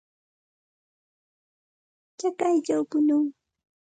Chakayćhaw 2.19 2.81
punuu. 2.89 3.25